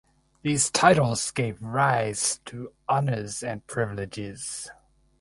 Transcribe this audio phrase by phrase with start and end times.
[0.41, 4.71] These titles gave rise to honors and privileges.